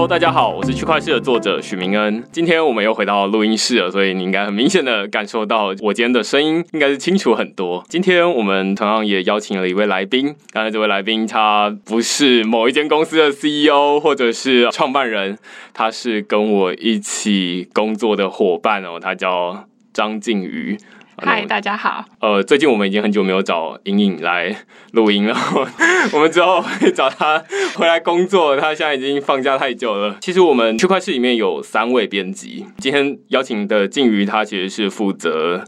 [0.00, 2.24] Hello，大家好，我是区块链的作者许明恩。
[2.32, 7.84] 今天我们又回到录音室了，所以你应该很明显的感受到我今天的声音应该是清楚很多。
[7.86, 15.36] 今天我们同样也邀请了一位来宾，刚才这位来宾他不是某一间公司的 CEO 或者是创办人，
[15.74, 20.78] 他是跟我一起工作的伙伴哦，他叫张靖宇。
[21.22, 22.02] 嗨，大家好。
[22.20, 24.56] 呃，最近我们已经很久没有找莹莹来
[24.92, 25.36] 录音了，
[26.14, 28.56] 我们之后会找她回来工作。
[28.56, 30.16] 她现在已经放假太久了。
[30.20, 35.62] 其实我们区块市里面有三位编辑，今天邀请的靖瑜，他其实是负责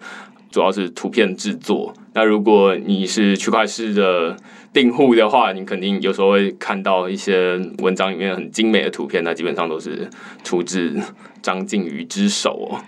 [0.50, 1.92] 主要是图片制作。
[2.14, 4.36] 那如果你是区块市的
[4.72, 10.08] 订户的话，你肯定有时候会看到一些文章里面很精美的图片，那基本上都是
[10.42, 11.00] 出自。
[11.42, 12.78] 张靖宇之手哦，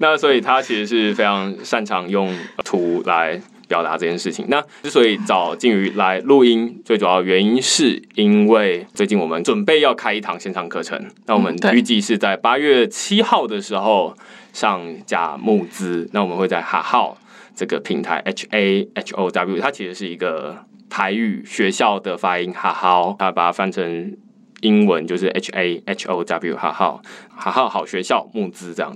[0.00, 4.44] 那所以他其实是非常擅长用图来表达这件事情。
[4.48, 14.16] 那之所以找靖宇来录音，最主要原因是因为最近我们准备要开一堂线上课程，那我们预计是在八月七号的时候
[14.52, 16.10] 上架募资。
[16.12, 17.16] 那我们会在哈号
[17.54, 24.14] 这个平台 H A H O W，它其实是一个台语学校的发音，哈好，他把它翻成。
[24.62, 27.00] 英文就是 H A H O W 哈好
[27.34, 28.94] 哈好好学校募资这样。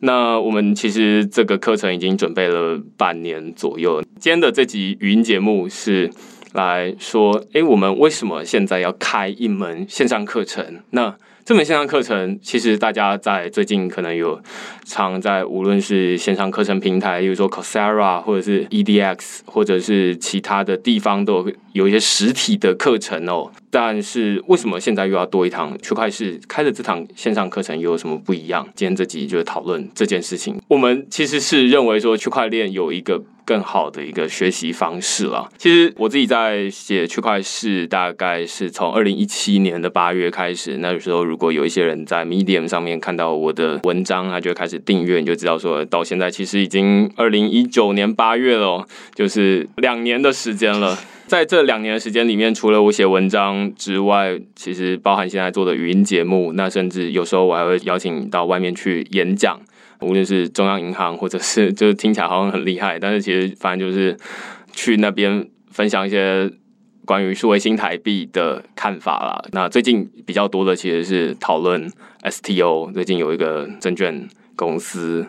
[0.00, 4.02] 那我们其实这个课程已经准备了半年左右。
[4.20, 6.10] 今天的这集语音节目是
[6.52, 10.82] 来说，哎，我们为什么现在要开一门线上课程？
[10.90, 11.16] 那
[11.46, 14.42] 这门线上课程，其实大家在最近可能有
[14.84, 23.52] 常在无论是线上课程平台，比如说 Coursera 或者是 EDX，或者是其他的地方，都有一些实体的课程哦。
[23.70, 28.66] 但是为什么现在又要多一堂区块市开的这堂线上课程又有什么不一样？
[28.74, 30.60] 今天这集就是讨论这件事情。
[30.68, 33.22] 我们其实是认为说区块链有一个。
[33.46, 35.48] 更好的一个学习方式了。
[35.56, 40.78] 其实我自己在写区块市，大概是从二零一七年的八月开始。
[40.78, 48.84] 那时候，如果有一些人在 Medium 上面看到我的文章，他就开始订阅，你就知道说到现在其实已经二零一九年八月了，
[49.14, 50.98] 就是两年的时间了。
[51.26, 59.60] 在这两年的时间里面，除了我写文章之外，其实包含现在做的语音节目，那甚至有时候我还会邀请到外面去演讲。
[60.00, 64.16] 无论是中央银行，或者是就是听起来好像很厉害，但是其实反正就是
[64.72, 66.50] 去那边分享一些
[67.06, 69.42] 关于数位新台币的看法啦。
[69.52, 71.90] 那最近比较多的其实是讨论
[72.22, 72.92] STO。
[72.92, 75.26] 最近有一个证券公司，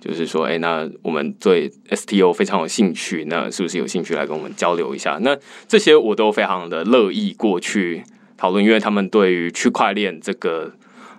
[0.00, 5.18] 就是说，哎，那我们对 STO 非常有兴趣，那是不是有兴趣来跟我们交流一下？
[5.22, 5.36] 那
[5.66, 8.02] 这些我都非常的乐意过去
[8.36, 10.72] 讨论，因为他们对于区块链这个。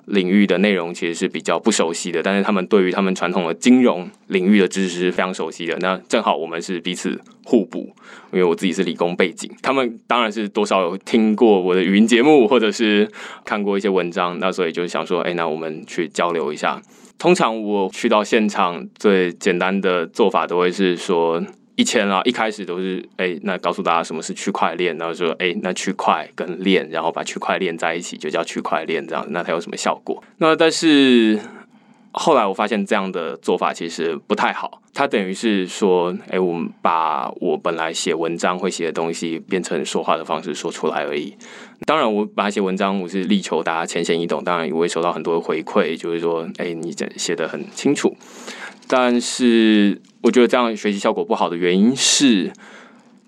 [0.07, 5.75] 领域的内容其实是比较不熟悉的，但是他们对于他们传统的金融领域的知识是非常熟悉的。
[5.81, 7.94] 那正好我们是彼此互补，
[8.31, 13.05] 因为我自己是理工背景，他们当然是多少有听过我的语音节目，或者是
[13.44, 16.81] 看过一些文章，那所以就想说，哎，那我们去交流一下。
[17.17, 21.44] 通常我去到现场，最简单的做法都会是说。
[21.79, 30.23] 一千啊，一开始都是哎，那告诉大家什么是区块链，然后说哎，那区块跟链，然后把区块链在一起就叫区块链这样，那它有什么效果？
[30.39, 31.39] 那但是
[32.17, 41.35] 后来我发现这样的做法其实不太好，它等于是说，哎，我们把我本来写文章会写的东西变成说话的方式说出来而已。
[41.85, 48.16] 当然，我把写文章，我是力求大家浅显易懂，当然也会收到很多回馈，就是说，哎，你这写的很清楚。
[48.88, 52.51] 但是我觉得这样学习效果不好的原因是，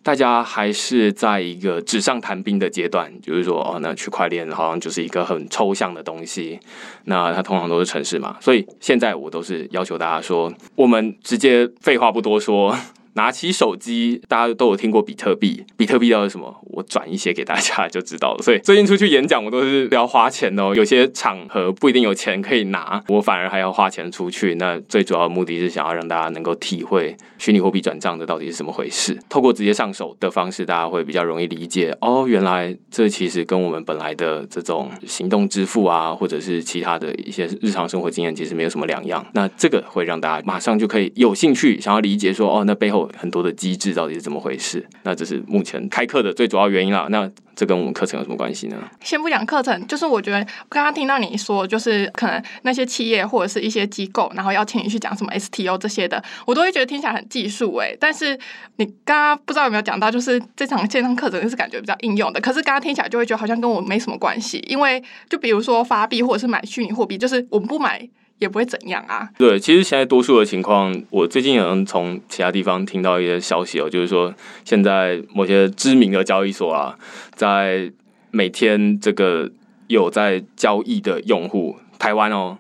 [0.09, 6.59] 大家还是在一个纸上谈兵的阶段，就是说，哦，那区块链好像就是一个很抽象的东西，
[7.03, 12.75] 那它通常都是城市嘛，所以现在我都是要求大家说，我们直接废话不多说。
[13.13, 15.65] 拿起手机，大家都有听过比特币。
[15.75, 16.55] 比特币到底什么？
[16.71, 18.43] 我转一些给大家就知道了。
[18.43, 20.73] 所以最近出去演讲，我都是要花钱哦。
[20.75, 24.55] 有些场合不一定有钱可以拿，我反而还要花钱出去。
[24.55, 29.17] 那最主要的目的是想要让大家能够体会虚拟货币转账的到底是怎么回事。
[29.27, 31.95] 透过直接上手的方式，大家会比较容易理解。
[32.01, 39.25] 哦，原来这其实跟我们本来的这种行动支付啊，或者是其他的一些日常生活经验，其实没有什么两样。
[39.33, 42.98] 那这个会让大家马上就可以有兴趣，想要理解说，哦，那背后。
[43.17, 44.85] 很多的机制到底是怎么回事？
[45.03, 47.07] 那这是目前开课的最主要原因啦。
[47.09, 48.77] 那这跟我们课程有什么关系呢？
[49.01, 57.93] 先不讲课程，就是我觉得刚刚听到你说，就是可能那些企业或者是一些机构，然后要请你去讲什么 STO 这些的，我都会觉得听起来很技术哎。
[57.99, 58.39] 但是
[58.77, 62.39] 你刚刚不知道有没有讲到，就是这场线上课程就是感觉比较应用的。
[62.39, 68.07] 可是刚刚听起来就会觉得好像跟我没什么关系，因为就比如说发币或者是买虚拟货币，就是我们不买。
[68.39, 69.29] 也不会怎样啊。
[69.37, 74.33] 对，其实现在多数的情况，我最近也能从其他地方听到一些消息哦，就是说
[74.65, 76.97] 现在某些知名的交易所啊，
[77.35, 77.91] 在
[78.31, 79.51] 每天这个
[79.87, 82.57] 有在交易的用户，台湾哦，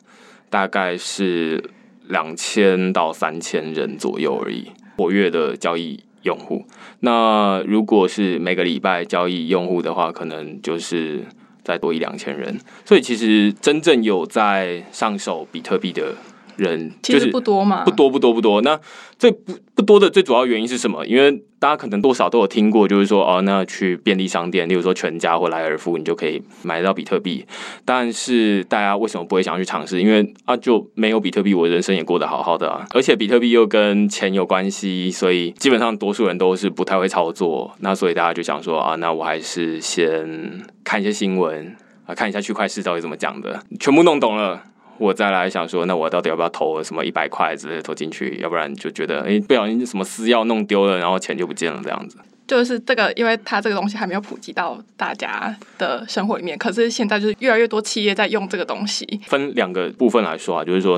[0.49, 1.63] 大概是
[2.07, 4.67] 两千到三千人左右而已，
[4.97, 6.65] 活跃的交易用户。
[7.01, 11.23] 那如果是每个礼拜交易用户的话，可能就是
[11.69, 12.59] 再多一两千人。
[12.83, 16.15] 所以其实真正有在上手比特币的。
[16.63, 18.61] 人其实不多嘛，不多不多不多。
[18.61, 18.79] 那
[19.17, 21.05] 最不不多的最主要原因是什么？
[21.05, 27.45] 因为大家可能多少都有听过，就是说哦，那去便利商店，例如说全家或莱尔富，你就可以买到比特币。
[27.83, 30.01] 但是大家为什么不会想要去尝试？
[30.01, 32.85] 因为啊，就没有比特币，我人生也过得好好的啊。
[32.91, 37.75] 而且比特币又跟钱有关系，所以基本上多数人都是不太会操作。
[37.79, 44.63] 那所以大家就想说啊，那我还是先看一些新闻啊，看一下区块市到底怎么讲的，全部弄懂了。
[44.99, 48.37] 我再来想说，那我到底要不要投什么一百块之类投进去？
[48.41, 52.17] 要不然就觉得，哎，不小心什么私钥弄丢了，然后钱就不见了这样子。
[52.45, 59.05] 就是这个，因为它这个东西还没有普及到大家的生活里面，可是现在就是越来越多企业在用这个东西。
[59.27, 60.97] 分两个部分来说啊，就是说，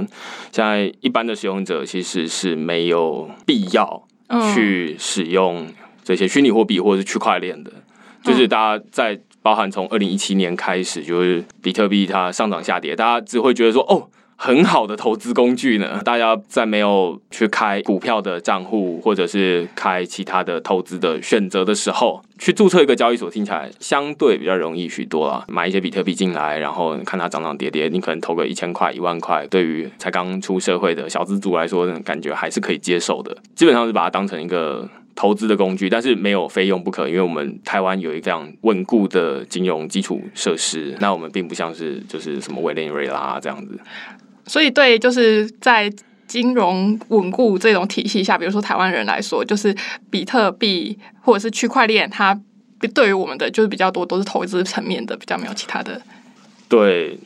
[0.51, 4.03] 现在一般的使用者其实是没有必要
[4.55, 5.67] 去使用
[6.03, 7.71] 这些虚拟货币或者是区块链的，
[8.23, 9.19] 就是大家在。
[9.41, 15.99] 包含从二零一七年开始，就是比特币它上涨下跌，大家只会觉得说哦，很好的投资工具呢。
[16.03, 25.43] 大家在没有去开股票的账户，或者是开其他的投资的选择的时候，去注册一个交易所，听起来相对比较容易许多啊。
[25.47, 33.35] 买一些比特币进来，然后看它涨涨跌跌，你可能投个一千块、一万块，对于才刚出社会的小资族来说，感觉还是可以接受的。
[33.55, 34.87] 基本上是把它当成一个。
[35.15, 40.95] 投资的工具，但是没有非用不可，因为我们台湾有一个非常稳固的金融基础设施。
[40.99, 43.79] 那我们并不像是就是什么委内瑞拉这样子。
[44.45, 45.91] 所以，对就是在
[46.27, 49.75] 金融稳固这种体系下，比如说台湾人来说，就是
[50.09, 52.39] 比特币或者是区块链，它
[52.93, 56.01] 对于我们的就是比较多都是投资层面的，比较没有其他的。
[56.67, 57.17] 对，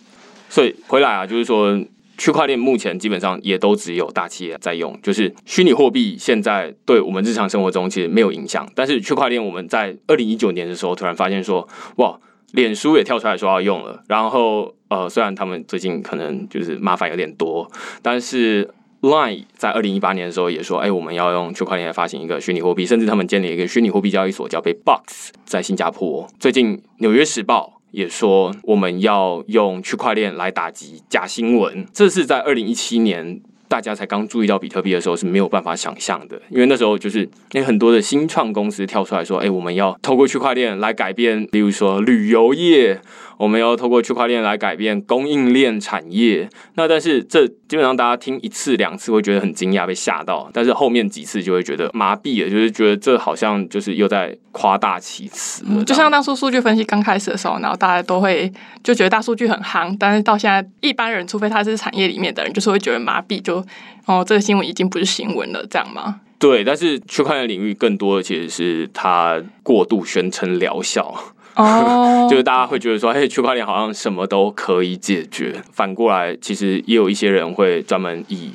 [0.49, 1.79] 所以回来啊，就是说。
[2.17, 8.67] 区块链目前基本上也都只有大企业在用，就是虚拟货币现在对我们日常生活中其实没有影响。
[8.73, 11.67] 但是区块链我们在二零一九年的时候突然发现说，
[11.97, 12.19] 哇，
[12.51, 14.03] 脸书也跳出来说要用了。
[14.07, 17.69] 然后呃，虽然他们最近可能就是麻烦有点多，
[18.01, 18.69] 但是
[19.01, 26.27] Line 在二零一八年的时候也说，哎，我们要用区块链来发行一个虚拟货币，甚至他们建立一个虚拟货币交易所叫 b box 在新加坡。
[26.39, 27.74] 最近纽约时报。
[27.95, 33.39] 也说我们要用区块链来打击假新闻，这是在二零一七年
[33.69, 42.99] 大家才刚注意到比特币的时候是没有办法想象的，因为那时候就是那很多的新创公司跳出来说，哎，我们要透过区块链来改变，例如说旅游业。
[43.37, 55.63] 我们要透过区块链来改变供应链产业，那但是这基本上大家听一次两次会觉得很惊讶，被吓到，但是后面几次就会觉得麻痹了，就是觉得这好像就是又在夸大其词。
[55.85, 58.51] 就像当初数据分析刚开始的时候，然后大家都会
[58.83, 63.63] 就觉得大数据很夯，但是到现在一般人，除非他是产业里面的人，就是会觉得麻痹，就
[64.05, 66.21] 哦这个新闻已经不是新闻了，这样吗？
[66.37, 71.33] 对，但是区块链领域更多的其实是它过度宣称疗效。
[71.55, 75.61] 哦， 就是大家会觉得说，哎，区块链好像什么都可以解决。
[75.71, 78.51] 反过来，其实也有一些人会专门以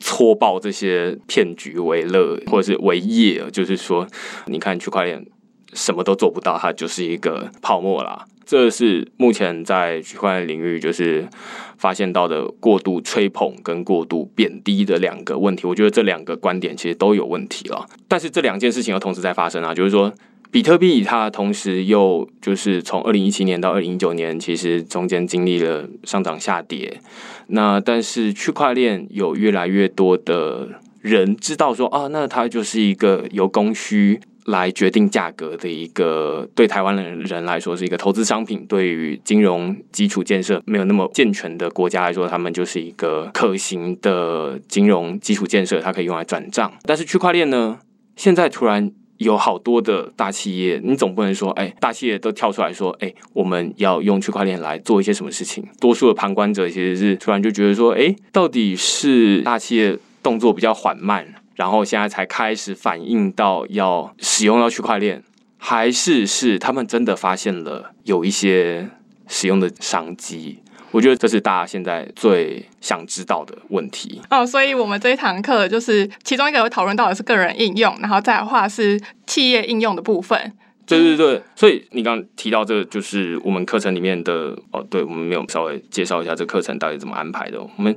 [0.00, 3.42] 搓爆这些骗局为乐，或者是为业。
[3.50, 4.06] 就是说，
[4.46, 5.26] 你看区块链
[5.74, 8.24] 什么都做不到，它就是一个泡沫啦。
[8.46, 11.28] 这是目前在区块链领域就是
[11.76, 15.66] 发现到的过度吹捧跟过度贬低的两个问题。
[15.66, 17.86] 我觉得这两个观点其实都有问题了。
[18.08, 20.10] 但是这两件事情又同时在发生啊，就是说。
[20.50, 27.00] 比特币它同时又就是从二零一七年到二零一九年，其实中间经历了上涨下跌。
[27.48, 30.68] 那但是区块链有越来越多的
[31.02, 38.64] 人知道说啊，那它就是一个由供需来决定价格的一个，对台湾的人来说是一个投资商品。
[38.66, 46.72] 对于金融基础建设没有那么健全的国家来说，他们就是一个可行的金融基础建设，它可以用来转账。
[46.84, 47.80] 但是区块链呢，
[48.16, 48.90] 现在突然。
[49.18, 55.64] 有好多的大企业，你总不能说，哎，大企业都跳出来说，哎，我们要用区块链来做一些什么事情？
[55.80, 65.22] 多数的旁观者其实是突然就觉得说，哎，到底是大企业动作比较缓慢，然后现在才开始反应到要使用到区块链，
[65.56, 68.88] 还是是他们真的发现了有一些
[69.26, 70.60] 使用的商机？
[70.90, 80.52] 我觉得这是大家现在最想知道的问题哦，所以我们这一堂课就是其中一个会讨论到的是个人应用，然后再的话是企业应用的部分。
[80.86, 87.60] 对对对，所以你刚刚提到这个，就是我们课程里面的哦，对我们没有稍微介绍一下这课程到底怎么安排的。
[87.60, 87.94] 我们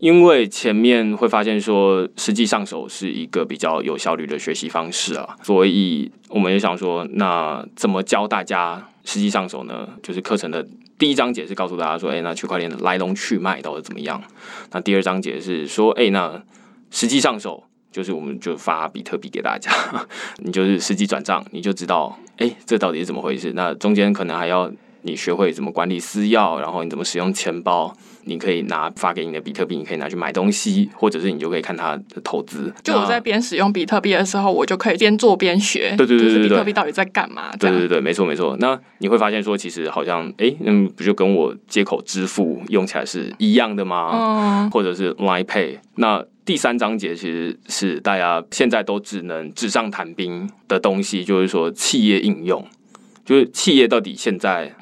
[0.00, 9.88] 因为前面会发现说，实际上手是一个比较有效率的学习方式啊，所以我们也想说，那怎么教大家实际上手呢？
[10.02, 10.66] 就是课程的。
[10.98, 14.22] 第一章节是告诉大家说，哎，那区块链的来龙去脉到底怎么样？
[14.72, 16.42] 那第二章节是说，哎，那
[16.90, 19.70] 实际上手就是我们就发比特币给大家，
[20.42, 23.52] 你就是实际转账，你就知道，哎，这到底是怎么回事？
[23.54, 24.72] 那中间可能还要
[25.06, 27.96] 你学会怎么管理私钥，然后你怎么使用钱包。
[28.28, 32.74] 你可以拿发给你的比特币，你可以拿去买东西，或者是你就可以看它的投资。
[32.82, 35.94] 就我在边使用比特币的时候，我就可以边做边学。
[35.96, 37.54] 对对对对对，比特币到底在干嘛？
[37.56, 38.56] 对对对，没错没错。
[38.58, 44.10] 那你会发现说，其实好像哎，嗯，不就跟我接口支付用起来是一样的吗？
[44.12, 44.70] 嗯。
[44.72, 45.78] 或者是 Line Pay。
[45.94, 52.66] 那第三章节其实是大家现在都只能纸上谈兵的东西，就是说企业应用，
[53.24, 54.74] 就是企业到底现在。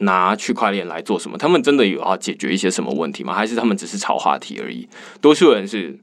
[0.00, 1.38] 拿区块链来做什么？
[1.38, 3.34] 他们真的有要解决一些什么问题吗？
[3.34, 4.88] 还是他们只是炒话题而已？
[5.20, 5.98] 多数人是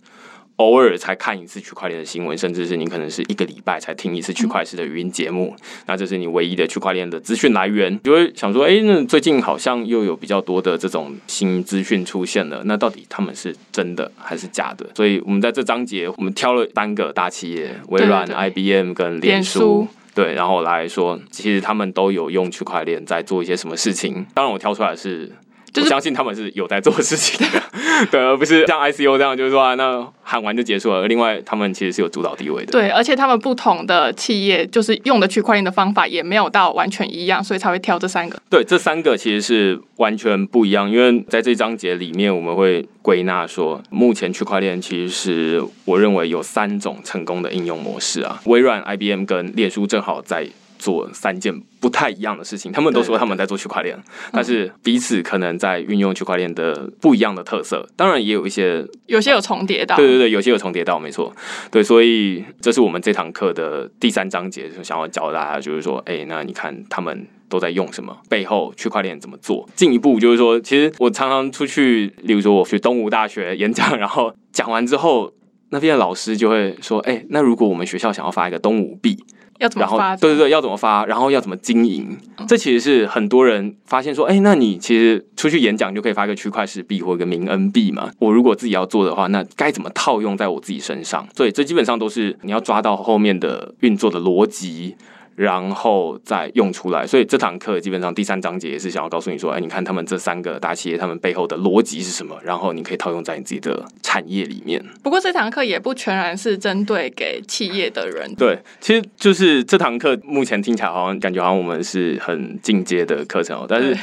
[0.58, 5.56] 偶尔才看一次区块链的新闻，甚至是你可能是一个礼拜才听一次区块链的语音节目。
[5.86, 8.00] 那这是你唯一的区块链的资讯来源。
[8.04, 12.64] 就会想说，哎，那最近好像又有比较多的这种新资讯出现了。
[12.66, 14.90] 那到底他们是真的还是假的？
[14.96, 19.88] 所以我们在这章节，我们挑了三个大企业：微软、IBM 跟脸书。
[20.18, 24.26] 对，然后来说，其实他们都有用区块链在做一些什么事情。
[24.34, 25.32] 当然，我挑出来是。
[25.76, 27.62] 我相信他们是有在做事情的，
[28.10, 31.08] 对，而不是像 I C U 这样，就是说那喊完就结束了。
[31.08, 32.72] 另外，他们其实是有主导地位的。
[32.72, 38.42] 对，而且他们不同的企业就是用的区块链的方法也没有到完全一样，所以才会挑这三个。
[38.50, 48.42] 对，这三个其实是完全不一样，因为在这章节里面，我们会归纳说，目前区块链其实是我认为有三种成功的应用模式啊。
[48.46, 50.48] 微软、IBM 跟脸书正好在。
[50.78, 53.98] 做三件不太一样的事情，他们都说他们在做区块链，
[54.32, 57.88] 但是彼此可能在运用区块链的不一样的特色。
[57.96, 61.36] 当然也有一些，有些有重叠到，对对对，有些有重叠到，没错。
[61.70, 69.68] 对，所以这是我们这堂课的第三章节，就想要教大家，就是说，哎，那你看他们都在用什么，背后区块链怎么做？
[69.76, 75.32] 进一步就是说，其实我常常出去，例如说我去东吴大学演讲，然后讲完之后，
[75.70, 79.18] 那边的老师就会说，哎，那如果我们学校想要发一个东吴币。
[79.60, 80.16] 要怎么发？
[80.16, 81.06] 对对对，要怎么发？
[81.06, 82.18] 然后要怎么经营？
[82.48, 88.12] 这其实是很多人发现说，哎，那你其实出去演讲就可以发个区块式币或一个名恩币嘛。
[88.20, 91.28] 我如果自己要做的话，那该怎么套用在我自己身上？
[91.36, 94.96] 所以这基本上都是你要抓到后面的运作的逻辑。
[95.38, 102.36] 然后再用出来，所以这堂课基本上第三章节也是想要告诉你说，哎，你看他们这三个大企业，他们背后的逻辑是什么？
[102.44, 104.84] 然后你可以套用在你自己的产业里面。
[105.04, 108.34] 不过这堂课也不全然是针对给企业的人。
[108.34, 113.96] 对，其实就是这堂课目前听起来好像感觉好像我们是很进阶的课程哦，但是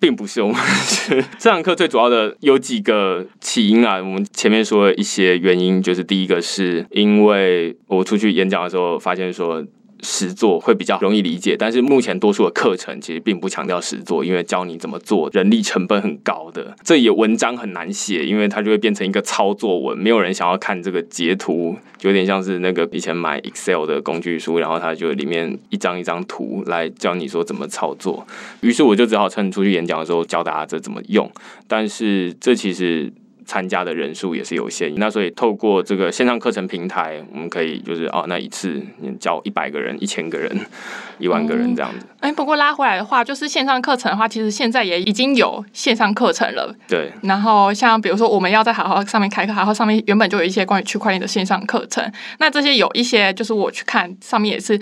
[0.00, 0.40] 并不是。
[0.40, 9.62] 我们是这堂课最主要的有几个起因啊，我们前面说一些原因，就是第一个是因为我出去演讲的时候发现说。
[10.02, 28.26] 实做会比较容易理解，但是目前多数的课程其实并不强调实做，因为教你怎么做，人力成本很高的，这也文章很难写，因为它就会变成一个操作文，没有人想要看这个截图，有点像是那个以前买 Excel 的工具书，然后它就里面一张一张图来教你说怎么操作，
[28.60, 31.30] 于是我就只好趁出去演讲的时候教大家这怎么用，
[31.66, 33.12] 但是这其实。
[33.48, 38.78] 参加的人数也是有限，那所以透过这个线上课程平台，我们可以就是哦，那一次
[39.18, 40.54] 教一百个人、一千个人、
[41.18, 42.06] 一万个人这样子。
[42.20, 46.74] 哎，不过拉回来的话，就是线上课程的话，其实现在也已经有线上课程了。
[46.88, 47.12] 对。
[47.22, 52.12] 然后像比如说，我们要在好好上面开课，好好上面原本就有一些关于区块链的线上课程。
[52.38, 54.78] 那这些有一些就是我去看上面也是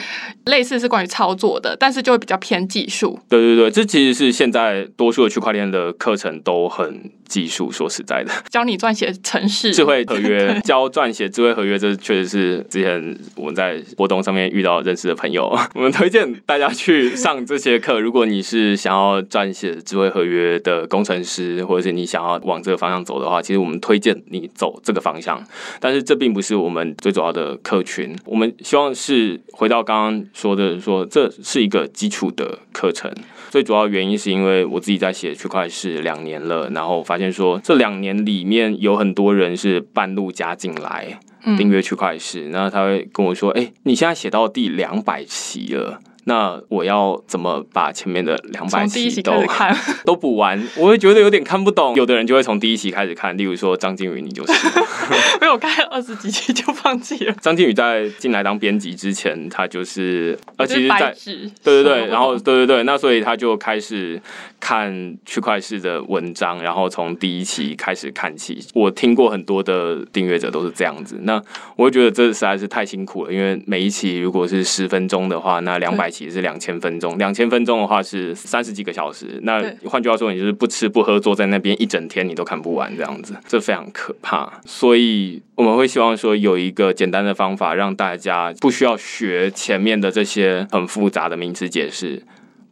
[0.46, 3.18] 类似是关于操作的，但是就会比较偏技术。
[3.28, 7.70] 对对对，这其实是现在多数的区块链的课程都很技术。
[7.70, 8.32] 说实在的。
[8.48, 15.54] 教你撰写程式、智慧合约， 教撰写智慧合约，这确实是之前我们在活动上面遇到认识的朋友。
[15.74, 18.00] 我们推荐大家去上这些课。
[18.00, 25.42] 如果你是想要撰写智慧合约的工程师，或者是你想要往这个方向走的话，其实我们推荐你走这个方向。
[25.80, 28.16] 但是这并不是我们最主要的客群。
[28.24, 33.12] 我们希望是回到刚刚说的，说这是一个基础的课程。
[33.50, 41.18] 最主要原因是因为我自己在写区块是两年了，然后发现说这两年里面有很多人是半路加进来
[41.56, 49.32] 订阅区块式，然后他会跟我说：“哎，你现在写到第两百期了。”那我要怎么把前面的两百期都
[50.04, 50.60] 都补完？
[50.76, 51.94] 我会觉得有点看不懂。
[51.94, 54.52] 有的人就会从第一期开始看，例如说张靖宇，你就是，
[55.40, 57.32] 没有看二十几期就放弃了。
[57.40, 61.14] 张靖宇在进来当编辑之前，他就是，而其实在
[61.62, 64.20] 对对对，然后对对对，那所以他就开始
[64.58, 68.60] 看区块式的文章，然后从第一期开始看起。
[68.74, 71.40] 我听过很多的订阅者都是这样子，那
[71.76, 76.10] 我会觉得这实在是太辛苦了，因为每一期如果是十分钟的话，那两百。
[76.16, 79.38] 期是两千分钟，两千分钟的话是三十几个小时。
[79.42, 84.50] 那换句话说，你就是不吃不喝坐在那边一整天，你都看不完这样子，这非常可怕。
[84.64, 92.22] 所以我们会希望说有一个简单的方法，让大家不需要学前面的这些很复杂的名词解释，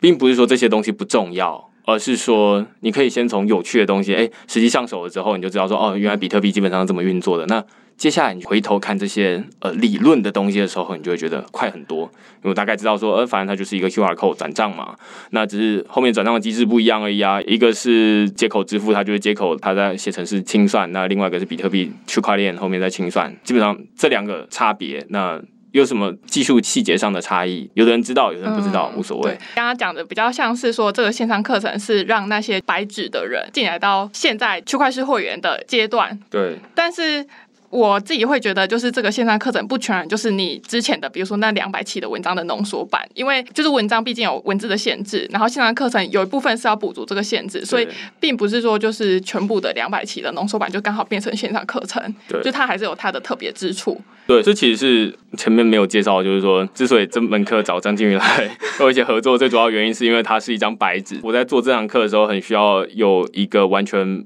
[0.00, 1.70] 并不是说这些东西不重要。
[1.84, 7.44] 而是说，你可以先从有趣的东西，哎、实际上手了之后，你就知道说，哦，原来比特币基本上是这么运作的。
[7.46, 7.62] 那
[7.96, 12.10] 接下来你回头看这些呃理论的东西的时候，你就会觉得快很多，
[12.42, 14.96] 因为大概知道说，呃，反正它就是一个 QR code 转账嘛，
[15.30, 17.40] 那只是后面转账的机制不一样而已啊。
[17.42, 23.32] 一个是接口支付，它就是接口，它在写成是清算；那另外一个是比特币区块链后面在清算。
[23.44, 25.40] 基本上这两个差别，那
[25.74, 27.68] 有什么技术细节上的差异？
[27.74, 37.26] 有的人知道，有的人不知道，无所谓。，刚刚讲的比较像是说，这个线上课程是让那些白纸的人进来到现在区块链会员的阶段，对，但是。
[37.74, 54.00] 我自己会觉得，就是这个线上课程不全然就是你之前的，比如说那两百期的文章的浓缩版，因为就是文章毕竟有文字的限制，然后线上课程有一部分是要补足这个限制，所以对并不是说就是全部的两百期的浓缩版就刚好变成线上课程，对就它还是有它的特别之处。
[54.28, 61.18] 对，这其实是前面没有介绍，就是说，之所以这门课找张静宇来跟 我一些合作，最主要原因是因为它是一张白纸。
[61.22, 64.24] 我在做这堂课的时候，很需要有一个完全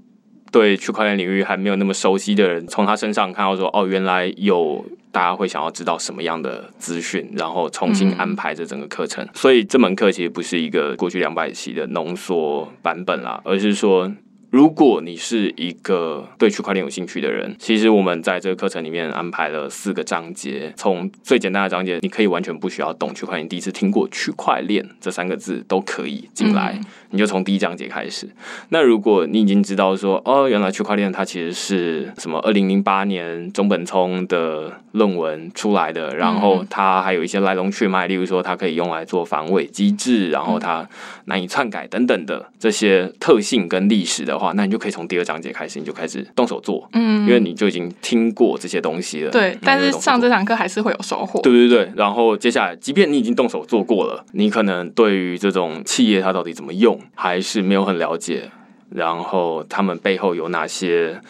[0.51, 9.27] 对区块链领域还没有那么熟悉的人，从他身上看到说，哦，原来有大家会想要知道什么样的资讯，然后重新安排这整个课程。
[9.35, 14.13] 所以这门课其实不是一个过去两百期的浓缩版本啦，而是说。
[14.51, 20.73] 如果你是一个对区块链有兴趣的人，其实我们在这个课程里面安排了四个章节。
[20.75, 28.29] 从最简单的章节，你可以完全不需要懂区块链，第一次听过区块链这三个字都可以进来，嗯你就从第一章节开始。
[28.69, 32.39] 那如果你已经知道说，哦，原来区块链它其实是什么？
[32.41, 40.87] 二零零八年中本聪的论文出来的，然后它还有一些来龙去脉，例如说它可以用来做防伪机制，然后它
[41.25, 49.31] 难以篡改等等的这些特性跟历史的话，那你就可以从第二章节开始，你就开始动手做，嗯，因为你就已经听过这些东西了。
[49.31, 50.35] 对，但是上这这。
[50.39, 51.41] 堂课还是会有收获。
[51.41, 58.51] 对对对，然后接下来，即便你已经动手做过了，你可能对于这种企业它到底怎么用，还是没有很了解，
[58.91, 61.21] 然后他们背后有哪些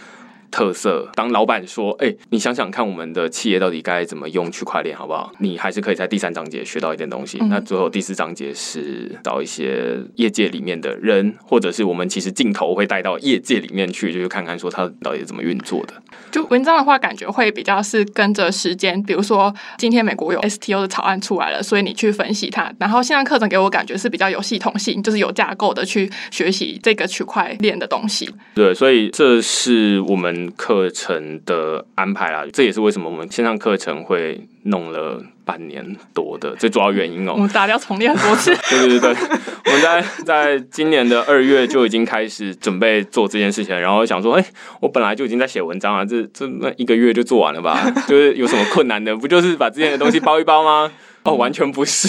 [0.50, 1.08] 特色。
[1.14, 7.38] 当老板说：“哎、你想想看，我们的企业到底该怎么用区块链，好不好？”你还是可以在第三章节学到一点东西。
[7.40, 15.94] 嗯那最后第四章节是找一些业界里面的人，或者是我们其实镜头会带到业界里面去，就是看看说他到底是怎么运作的。
[16.30, 22.70] 就文章的话，感觉会比较是跟着时间，比如说今天美国有 STO 的草案出来了，所以你去分析它。
[22.78, 28.28] 然后线上课程给我感觉是比较有系统性，就是有架构的去学习这个区块链的东西。
[28.54, 32.44] 对，所以这是我们课程的安排啦。
[32.52, 38.54] 这也是为什么我们线上课程会弄了半年多的最主要原因哦、 我们大家要重练很多次。
[38.68, 39.22] 对对对对，
[39.66, 44.44] 我们在 在今年的二月就已经开始准备做这件事情，然后想说，哎、
[44.80, 47.90] 我本来就已经在写文章了，这这那一个月就做完了吧？
[48.06, 50.92] 就是有什么困难的，不就是把之前的东西包一包吗？
[51.28, 52.08] 哦，完全不是，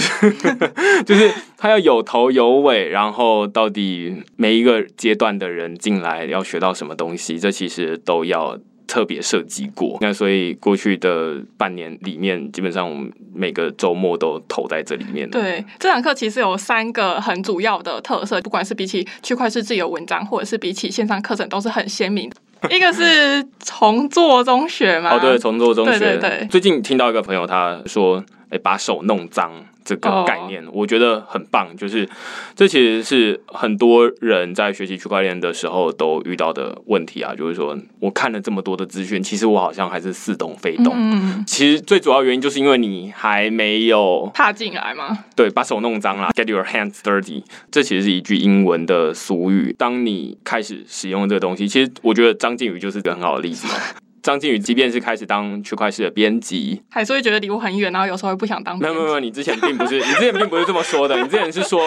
[1.05, 9.97] 就是他要有头有尾，然后到底每一个阶段的人进来要学到什么东西，这其实都要特别设计过。
[10.01, 15.29] 那所以过去的半年里面，基本上我们每个周末都投在这里面。
[15.29, 22.35] 对，这堂课其实有三个很主要的特色，不管是比起区块链自由文章，或者是比起线上课程，都是很鲜明的。
[22.69, 25.97] 一个是从做中学嘛，哦，对，从做中学。
[25.97, 29.51] 对对对最近听到一个朋友他说，哎、把手弄脏
[29.85, 31.75] 这个哦概念，我觉得很棒。
[31.77, 32.07] 就是
[32.55, 40.93] 这其实是很多人在学习区块链的时候都遇到的问题啊，就是说我看了这么多的资讯，其实我好像还是似懂非懂。
[40.95, 47.43] 嗯，其实最主要原因就是因为你还没有踏进来嘛，对，把手弄脏了，get your hands dirty。
[47.71, 49.75] 这其实是一句英文的俗语。
[49.77, 53.77] 当你开始使用这个东西，其实我觉得张靖宇就是个很好的例子哦。
[54.21, 61.81] 张靖宇即便是开始当区块链的编辑，还是会觉得离我很远，然后有时候会不想当没有没有，你之前并不是， 你之前并不是这么说的，你之前是说。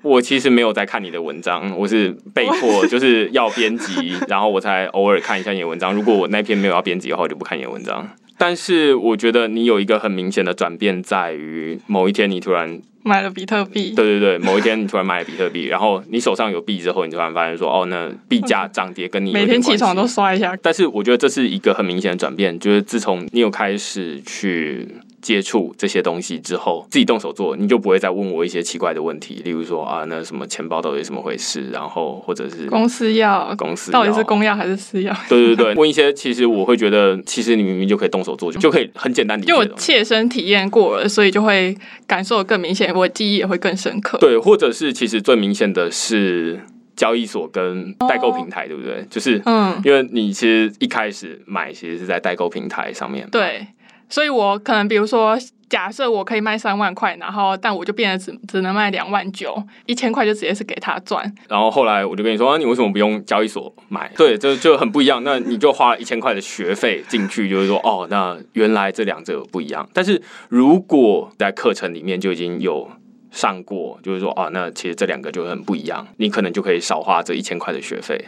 [0.00, 5.92] 我其实没有在看你的文章，我是被迫 就是要编辑，然后我才偶尔看一下你的文章。
[5.92, 8.08] 如果我那篇没有要编辑的话，我就不看你的文章。
[8.38, 20.06] 但是我觉得你有一个很明显的转变，在于某一天你突然买了比特币，对对对，某一天你突然买了比特币，然后你手上有币之后，你突然发现说，哦，那币价涨跌跟你每天起床都。
[20.12, 20.54] 刷一下。
[20.60, 24.86] 但是我觉得这是一个很明显的转变，就是自从你有开始去
[25.22, 31.70] 接触这些东西之后，自己动手做，你就不会再问我一些奇怪的问题，例如说啊，那什么钱包到底怎么回事？
[31.72, 35.16] 然后或者是公司要，公司到底是公药还是私药？
[35.28, 39.78] 对对对， 问一些其实我会觉得，其实你明明就可以动手做，就可以很简单理解因为我。
[39.78, 44.18] 切身体验过了，所以就会感受更明显，我记忆也会更深刻。
[44.18, 46.60] 对，或者是其实最明显的是
[46.96, 49.04] 交易所跟代购平台，对不对？
[49.10, 53.28] 就是嗯，因为你其实一开始买，其实是在代购平台上面。
[53.30, 53.66] 对，
[54.12, 55.38] 所以我可能比如说，
[55.70, 61.34] 假设我可以卖三万块，然后但我就变得只只能卖两万九，一千块就直接是给他赚。
[61.48, 64.12] 然后后来我就跟你说，啊、你为什么不用交易所买？
[64.14, 65.24] 对，这就很不一样。
[65.24, 69.88] 那你就花一千块的学费进去，就是说，哦，那原来这两者不一样。
[69.94, 70.20] 但是
[70.50, 72.90] 如果在课程里面就已经有
[73.30, 78.26] 上过，就是说，哦，那其实这两个就很不一样，你可能就可以少花这一千块的学费。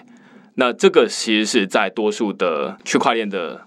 [0.54, 3.60] 那这个其实是在多数的区块链的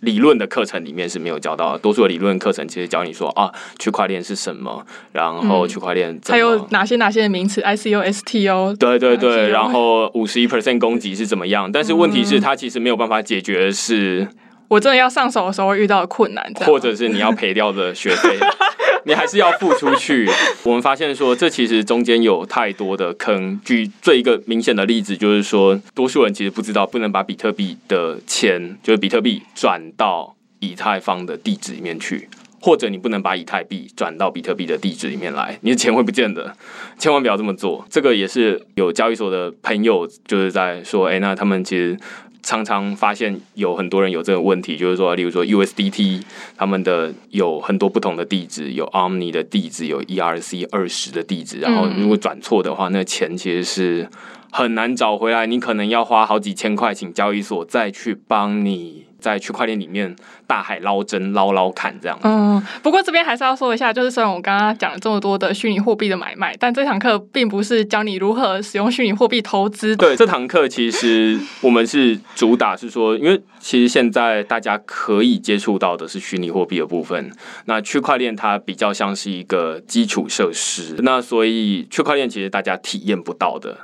[0.00, 1.76] 理论的课程里面是没有教到。
[1.78, 11.70] 多数的理论课程其实教你说啊，区块链是什么，然后嗯区块链还有哪些哪些的名词，ICO、STO，对对对，然后五十一 percent 攻击是怎么样？
[11.70, 14.28] 但是问题是，它其实没有办法解决的是，
[14.68, 18.38] 我真的要上手的时候会遇到的困难，或者是你要赔掉的学费，
[19.08, 20.28] 你还是要付出去。
[20.62, 23.58] 我们发现说，这其实中间有太多的坑。
[23.64, 32.28] 举最一个明显的例子，就是说，多数人其实不知道不能把比特币的钱，就是比特币转到以太坊的地址里面去。
[32.60, 36.56] 或者你不能把以太币转到比特币的地址里面来，你的钱会不见的，
[36.98, 37.86] 千万不要这么做。
[37.88, 41.96] 这个也是有交易所的朋友就是在说，哎、那他们其实
[42.42, 46.22] 常常发现有很多人有这个问题，就是说，例如说 USDT
[46.56, 54.08] 他们的有很多不同的地址，有 Omni 的地址，有 ERC 二十的地址，然后如果转错的话，那钱其实是
[54.50, 60.14] 很难找回来，你可能要花好几千块请交易所再去帮你在区块链里面
[60.46, 62.18] 大海捞针捞捞看这样。
[62.22, 69.96] 嗯，不过这边还是要说一下，就是虽然我刚刚讲了这么多的虚拟货币的买卖，但这堂课并不是教你如何使用虚拟货币投资。
[69.96, 77.30] 对这堂课，其实我们是主打是说，因为其实现在大家可以接触到的是虚拟货币的部分，
[77.64, 83.78] 那区块链它比较像是一个基础设施，那所以区块链其实大家体验不到的，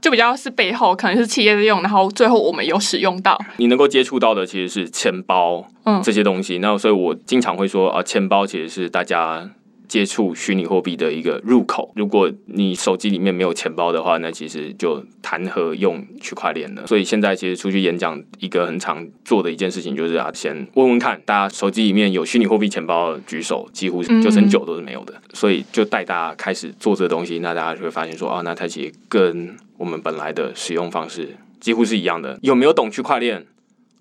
[0.00, 3.38] 就比较是背后可能是企业在用，然后最后我们有使用到。
[3.56, 6.58] 你能够接触到的其实是钱包嗯这些东西。
[6.58, 9.50] 那所以我经常会说啊，钱包其实是大家。
[9.88, 11.90] 接触虚拟货币的一个入口。
[11.96, 16.82] 如果你手机里面没有钱包的话，那其实就谈何用区块链呢？
[16.86, 25.14] 所以现在其实出去演讲，一个很常做的一件事情就是啊，先问问看大家手机里面有虚拟货币钱包的举手，几乎嗯九成九都是没有的。
[25.32, 32.38] 所以就带大家开始做这个东西，那大家就会发现说啊，那它其实跟我们本来的使用方式几乎是一样的。
[32.42, 33.46] 有没有懂区块链？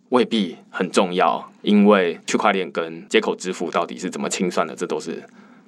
[0.10, 5.22] 未必很重要，因为区块链跟接口支付到底是怎么清算的，这都是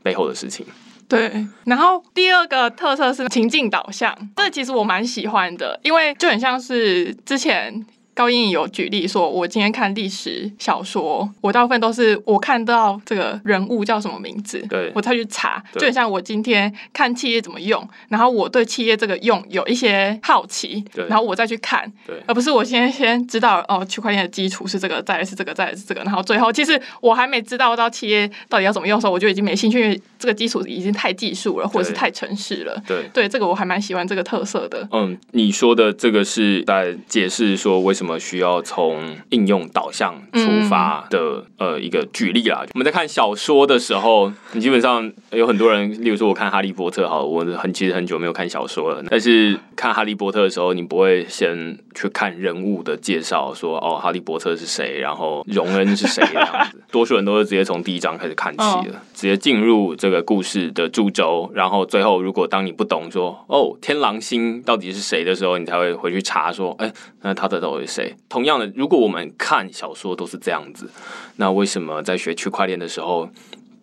[0.03, 0.65] 背后的事情。
[1.07, 7.85] 对，然后第二个特色是情境导向，这其实我蛮喜欢的，因为就很像是之前。
[8.13, 15.63] 高英有举例说，我今天看历史小说，我大部分都是我看到这个人物叫什么名字，对我再去查。
[15.73, 32.83] 就很像我今天看企业怎么用，然后我对企业这个用有一些好奇对，然后我再去看，对而不是我先先知道哦，区块链的基础是这个，再来是这个，再来是这个，然后最后其实我还没知道到企业到底要怎么用的时候，我就已经没兴趣，因为这个基础已经太技术了，或者是太程式了。
[32.85, 34.87] 对，对，这个我还蛮喜欢这个特色的。
[34.91, 42.63] 嗯，你说的这个是在解释说为什么需要从应用导向出发的、呃一个举例啦。
[42.73, 56.81] 我们在看小说的时候，你基本上有很多人，例如说我看《哈利波特》好，我很其实很久没有看小说了，但是看《哈利波特》的时候，你不会先去看人物的介绍，说哦，哈利波特是谁，然后荣恩是谁这样子。
[56.89, 68.15] 多数人都是直接从第一章开始看起了，直接进入这个故事的主轴，然后最后如果当你不懂说哦天狼星到底是谁的时候，你才会回去查说，哎，那他的到底是谁？
[68.29, 70.89] 同样的，如果我们看小说都是这样子，
[71.35, 73.29] 那为什么在学区块链的时候，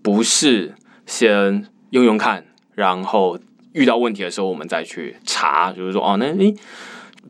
[0.01, 3.39] 不是先用用看，然后
[3.73, 6.55] 遇到问题的时候我们再去查，就是说哦，那诶。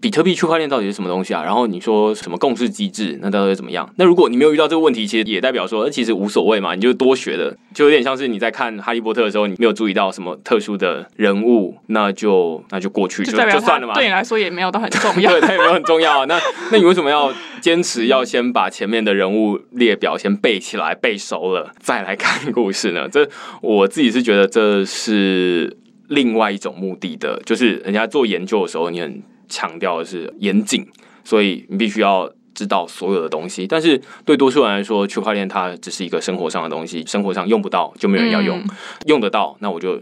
[0.00, 1.42] 比特币区块链到底是什么东西啊？
[1.42, 3.88] 然后你说什么共识机制，那到底怎么样？
[3.96, 13.94] 那如果你没有遇到这个问题，其实也代表说，呃其实无所谓嘛，你就多学的，就有点像是你在看《哈利波特》的时候，你没有注意到什么特殊的人物，那就那就过去就就就算了嘛。
[13.94, 15.30] 对你来说也没有到很重 要。
[15.30, 16.24] 对，它也没有很重要啊。
[16.26, 23.08] 那那你为什么要坚持要先把前面的人物列表先背起来、背熟了，再来看故事呢？
[23.08, 23.28] 这
[23.62, 25.76] 我自己是觉得这是
[26.08, 30.86] 另外一种目的的，就是人家做研究的时候，你很强调的是严谨，
[31.24, 33.66] 所以你必须要知道所有的东西。
[33.66, 38.68] 但是对多数人来说，区块链它只是一个生活上的东西，生活上用不到就没有人要用，嗯
[39.06, 40.00] 用得到那我就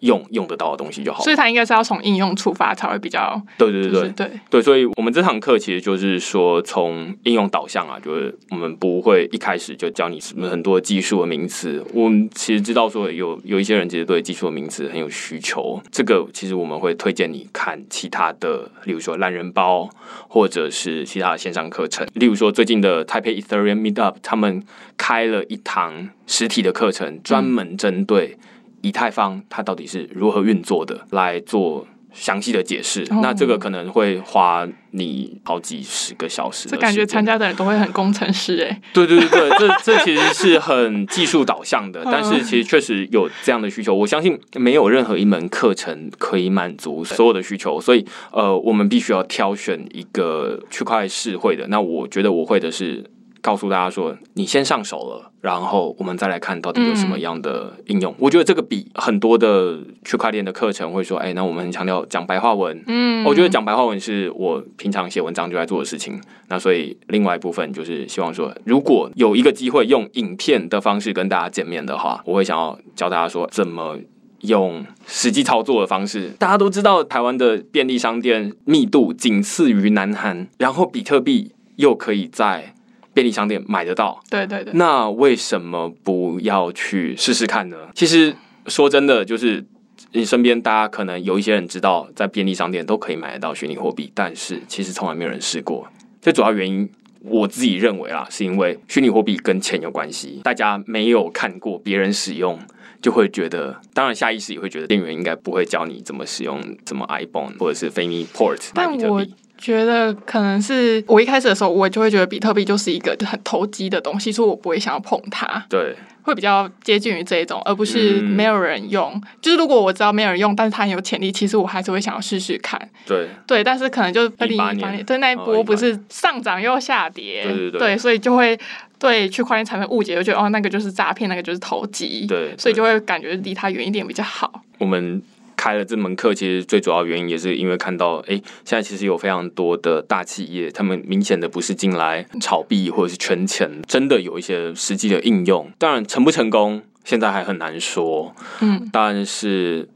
[0.00, 1.22] 用用得到的东西就好。
[1.22, 11.84] 所以它应该是要从应用出发才会比较，对对对对就是，对，对，所以我们这堂课其实就是说，从应用导向啊，就是我们不会一开始就教你什么很多技术的名词。
[11.92, 19.88] 我们其实知道说有有一些人其实对技术的名词很有需求，这个其实我们会推荐你看其他的，例如说懒人包，
[20.28, 22.06] 或者是其他的线上课程。
[22.14, 24.62] 例如说最近的 Type Ethereum Meetup，他们
[24.96, 28.36] 开了一堂实体的课程，专门针对
[28.82, 31.86] 以太坊它到底是如何运作的来做。
[32.18, 36.66] 详细的解释，哦那这个可能会花你好几十个小时。
[36.66, 43.94] 这感觉参加的人都会很工程师 哎，对对对对，这 这其实是很技术导向的，嗯但是其实确实有这样的需求。
[43.94, 51.66] 我相信没有任何一门课程可以满足所有的需求，所以呃，我们必须要挑选一个区块适会的。
[51.68, 53.04] 那我觉得我会的是。
[53.46, 58.12] 告诉大家说，你先上手了，然后我们再来看到底有什么样的应用。
[58.18, 66.20] 我觉得这个比很多的区块链的课程会说，哎，那我们很强调讲白话文，嗯，我觉得讲白话文是我平常写文章就在做的事情。
[66.48, 73.96] 那所以另外一部分就是希望说，如果有一个机会用影片的方式跟大家见面的话，我会想要教大家说怎么。
[74.42, 82.74] 用实际操作的方式，大家都知道台湾的便利商店密度仅次于南韩，然后比特币又可以在
[83.16, 87.78] 便利商店买得到，对对对，那为什么不要去试试看呢？
[87.94, 89.64] 其实说真的，就是
[90.12, 95.88] 你身边大家可能有一些人知道，在便利商店都可以买得到虚拟货币，但是其实从来没有人试过。
[96.20, 96.86] 最主要原因，
[97.22, 102.58] 我自己认为啦，是因为虚拟货币跟钱有关系，大家没有看过别人使用。
[103.06, 109.24] 就会觉得，当然下意识也会觉得店员应该不会教你怎么使用什么 iPhone 或者是 FamiPort 但我。
[109.58, 118.24] 觉得可能是我一开始的时候，我就会觉得比特币就是一个很投机的东西，所以我不会想要碰它，对，会比较接近于这一种，而不是嗯。
[118.24, 119.18] 没有人用。
[119.40, 122.78] 就是如果我知道没有人用，但是它很有潜力，其实我还是会想要试试看。
[123.06, 127.80] 对，对，但是可能就二零一18八年年，对那一哦波不是上涨又下跌，对对。
[127.80, 128.58] 对所以就会
[128.98, 134.62] 对区块链产生误解，就觉得哦那个就是诈骗，那个就是投机，对对所以就会感觉离他远一点比较好。
[134.78, 135.22] 我们
[135.56, 145.70] 开了这门课，其实最主要原因也是因为看到，哎、现在其实有非常多的大企业，他们明显的不是进来炒币或者是圈钱，真的有一些实际的应用。
[145.78, 149.88] 当然，成不成功现在还很难说，嗯，但是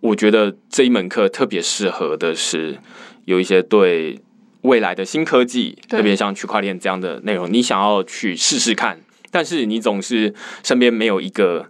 [0.00, 2.78] 我觉得这一门课特别适合的是
[3.24, 4.20] 有一些对
[4.62, 8.98] 未来的新科技，特别像区块链这样的内容，你想要去试试看，
[9.30, 11.68] 但是你总是身边没有一个。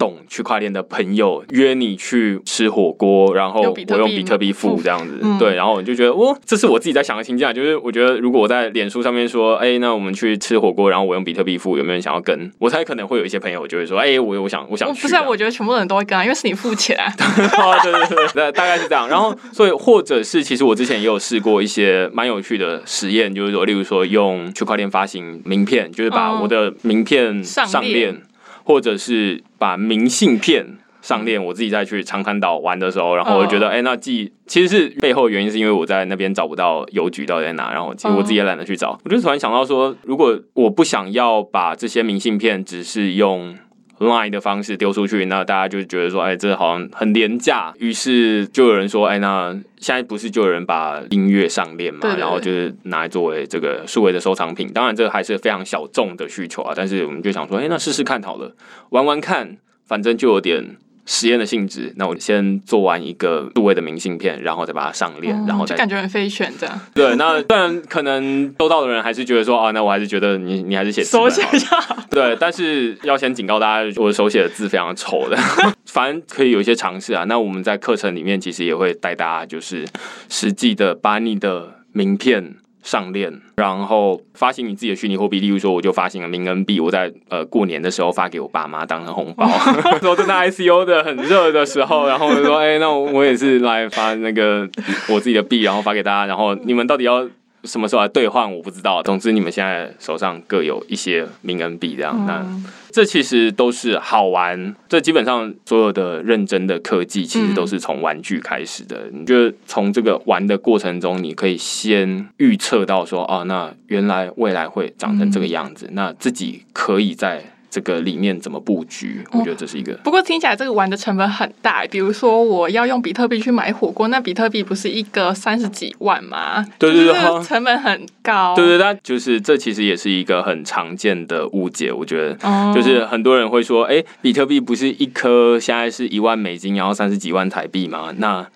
[0.00, 12.50] 懂区块链的朋友约你去吃火锅，然后我用比特币付付这样子，嗯对，然后我就觉得，哦，这是我自己在想的情境啊，就是我觉得如果我在脸书上面说，哎、那我们去吃火锅，然后我用比特币付，有没有人想要跟？
[12.58, 17.12] 我猜可能会有一些朋友就会说，哎、我我想我想去，不是、啊，我觉得全部人都会跟啊，因为是你付钱、啊。
[17.60, 19.06] 哦，对对对对，大概是这样。
[19.06, 28.22] 然后，所以或者是，其实我之前也有试过一些蛮有趣的实验，就是说，例如说用区块链发行名片，就是把嗯我的名片上链，
[28.64, 30.78] 或者是把明信片。
[31.02, 39.00] 上链，我自己再去长滩岛玩的时候，然后我就觉得，嗯哎、那既其实是背后的原因是因为我在那边找不到邮局到底在哪，然后其实我自己也懒得去找。
[39.02, 43.56] 我就突然想到说，如果我不想要把这些明信片只是用
[44.00, 47.72] Line 的方式丢出去，那大家就觉得说，哎，这好像很廉价。
[47.78, 54.72] 于是就有人说，哎，那现在不是就有人把音乐上链嘛，然后就是拿来作为这个数位的收藏品。
[54.72, 58.56] 当然，这还是非常小众的需求啊，但是我们就想说，哎，那试试看好了，
[58.88, 60.76] 玩玩看，反正就有点。
[61.12, 67.16] 实验的性质，那我先做完一个数位的明信片，然后再把它上链，然后再嗯就感觉很飞旋这样，对。
[67.16, 71.96] 那当然，可能收到的人还是觉得说啊，那我还是觉得你你还是写纸手写本好了就好。
[72.12, 75.36] 对，但是要先警告大家，我的手写的字非常丑的，
[75.86, 77.24] 反正可以有一些尝试啊。
[77.24, 79.84] 那我们在课程里面其实也会带大家，就是
[80.28, 85.40] 实际的把你的名片上链，然后发行你自己的虚拟货币。
[85.40, 89.46] 例如说，我就发行了冥恩币，我在呃过年的时候发给我爸妈当成红包。
[89.84, 94.68] 那时候正在 ICO 的很热的时候，然后我就说，哎、那我也是来发那个
[95.08, 96.26] 我自己的币，然后发给大家。
[96.26, 97.28] 然后你们到底要？
[97.64, 104.74] 什么时候来兑换我不知道，总之你们现在手上各有一些名恩币，这样、那嗯这其实都是好玩。
[104.88, 109.08] 这基本上所有的认真的科技，其实都是从玩具开始的。
[109.12, 119.94] 你觉得从这个玩的过程中，你可以先预测到说，哦，那原来未来会长成这个样子，那自己可以在这个里面怎么布局，我觉得这是一个。
[120.04, 126.66] 不过听起来这个玩的成本很大，比如说我要用比特币去买火锅，那比特币不是一个三十几万吗？
[126.78, 128.54] 对对对成本很高。
[128.54, 132.36] 对对，但就是这其实也是一个很常见的误解，我觉得。
[132.42, 138.12] 哦就是很多人会说，哎、比特币不是一颗现在是一万美金，然后三十几万台币吗？
[138.16, 138.46] 那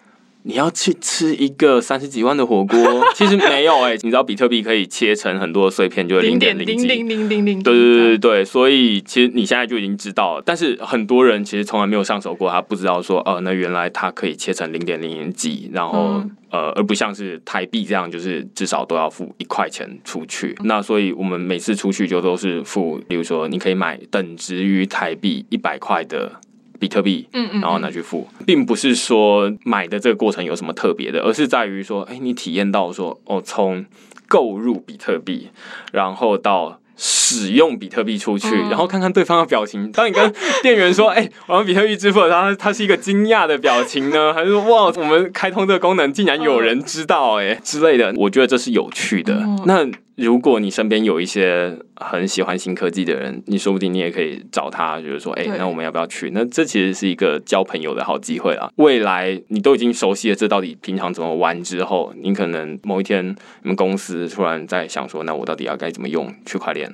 [0.46, 2.78] 你要去吃一个三十几万的火锅，
[3.16, 16.30] 其实没有哎、你知道比特币可以切成很多碎片，就是零零点零零零零零零，对对对对对，所以其实你现在就已经知道了，但是很多人其实从来没有上手过，他不知道说，哦、那原来它可以切成零点零零几，然后、嗯。
[16.50, 20.57] 呃，而不像是台币这样，就是至少都要付一块钱出去。
[20.62, 26.30] 那所以我们每次出去就都是付，比如说你可以买等值于台币一百块的
[26.78, 33.84] 比特币，嗯嗯，然后拿去付，并不是说买的这个过程有什么特别的，而是在于说，哎，你体验到说，哦，从
[34.28, 35.50] 购入比特币，
[35.92, 39.90] 然后到使用比特币出去，嗯然后看看对方的表情。
[39.92, 40.32] 当你跟
[40.62, 49.34] 店员说，哎，我用比特币支付了，他他是一个惊讶的表情呢， 还是说，哇，我们开通这个功能竟然有人知道、哎、之类的，我觉得这是有趣的。
[49.34, 56.31] 嗯那如果你身边有一些很喜欢新科技的人，你说不定你也可以找他，就是说，哎、对那我们要不要去？
[56.33, 58.70] 那这其实是一个交朋友的好机会啊。
[58.77, 63.27] 未来你都已经熟悉了这到底平常怎么玩之后，你可能某一天
[63.62, 66.92] 你们公司突然在想说，那我到底要该怎么用区块链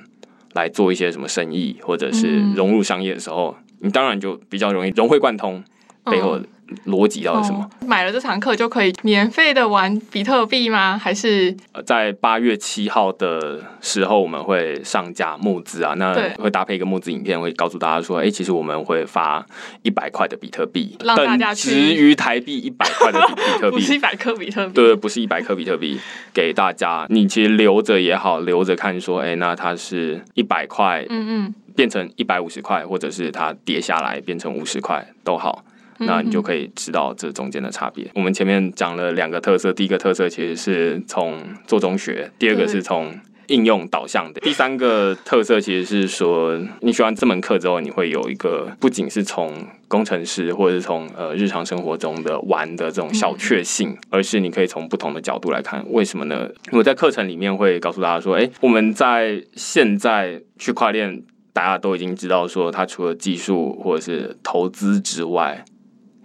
[0.53, 5.63] 来做一些什么生意，或者是嗯融入商业的时候，你当然就比较容易融会贯通
[6.05, 6.39] 背后
[6.85, 7.59] 逻辑到底是什么。
[7.63, 10.97] 哦买了这堂课就可以免费的玩比特币吗？
[10.97, 19.45] 还是呃在八月七号的时候，我们会上架募资啊，那会搭配一个募资影片，会告诉大家说，哎、其实我们会发
[19.81, 23.75] 一百块的比特币，让大家值于台币一百块的比特币。
[23.75, 24.73] 不是一百颗比特币？
[24.73, 25.99] 对，不是一百颗比特币
[26.33, 35.70] 给大家，你其实留着也好，留着看说，哎、那它是一百块嗯嗯，变成一百五十块，或者是它跌下来变成五十块都好，嗯
[36.01, 38.09] 那你就可以知道这中间的差别。
[38.15, 43.13] 我们前面讲了两个特色，第一个特色其实是从做中学，第二个是从
[43.47, 49.51] 应用导向的，第三个特色其实是说，你学完这门课之后，你会有一个不仅是从
[49.87, 56.49] 工程师或者是从呃日常生活中的玩的这种小确幸，而是你可以从不同的角度来看，为什么呢？
[56.71, 61.23] 我在课程里面会告诉大家说，哎、我们在现在区块链。
[61.53, 65.65] 大家都已经知道，说它除了技术或者是投资之外，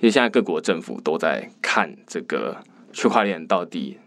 [0.01, 2.57] 其实现在各国政府都在看这个
[2.93, 3.99] 区块链到底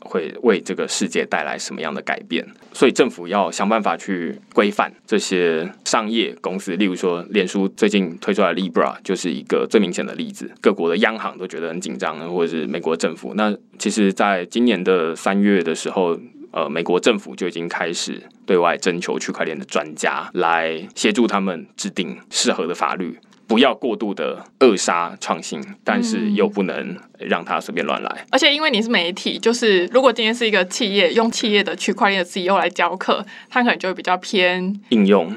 [0.00, 13.34] 会为这个世界带来什么样的改变，所以政府要想办法去规范这些商业公司，例如说，脸书最近推出来的 Libra 就是一个最明显的例子，各国的央行都觉得很紧张，或者是美国政府。
[13.34, 16.18] 那其实，在今年的三月的时候。
[16.50, 28.26] 呃，美国政府就已经开始对外征求区块链的专家来协助他们制定适合的法律，不要过度的扼杀创新，但是又不能让它随便乱来。
[28.30, 35.34] 而且因为你是媒体，就是如果今天是一个企业用企业的区块链的 CEO 来教课，他可能就会比较偏，应用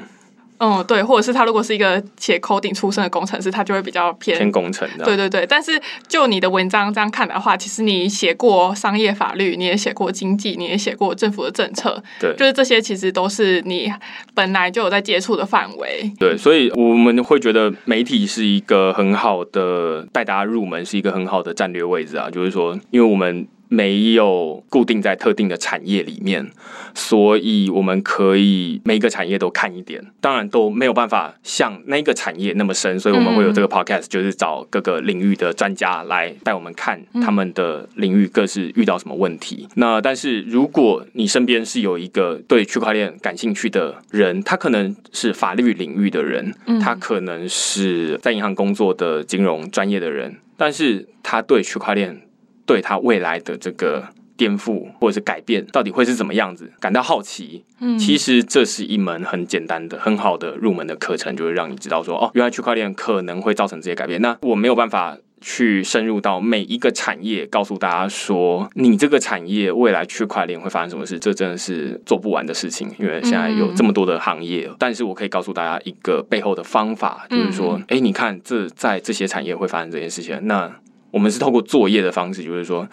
[0.58, 13.92] 嗯，对，或者是他如果是一个写 coding 出身的工程师，他就会比较偏偏工程的，对对对，但是就你的文章这样看的话，其实你写过商业法律，你也写过经济，你也写过政府的政策，对就是这些其实都是你
[14.34, 16.10] 本来就有在接触的范围。
[16.18, 22.30] 对，所以我们会觉得媒体是一个很好的带大家入门，是一个很好的战略位置啊。
[22.30, 26.50] 就是说，因为我们没有固定在特定的产业里面，
[26.94, 30.04] 所以我们可以每一个产业都看一点。
[30.20, 39.66] 当然都没有办法像那个产业那么深，所以我们会有这个 podcast，就是找各个领域的专家来带我们看他们的领域各是遇到什么问题。
[39.76, 52.20] 那但是如果你身边是有一个对区块链感兴趣的人，他可能是法律领域的人，他可能是在银行工作的金融专业的人，但是他对区块链
[52.66, 57.64] 对他未来的这个颠覆或者是改变到底会是怎么样子感到好奇。
[57.80, 64.20] 嗯其实这是一门很简单的、很好的入门的课程，就会让你知道说，哦，原来区块链可能会造成这些改变。
[64.20, 65.18] 那我没有办法。
[65.44, 74.70] 去深入到每一个产业，告诉大家说，你这个产业未来区块链会发生什么事，这真的是做不完的事情，因为现在有这么多的行业。
[74.78, 80.72] 但是我可以告诉大家一个背后的方法，就是说，哎、你看这在这些产业会发生这件事情，那
[81.12, 82.88] 我们是透过作业的方式，就是说，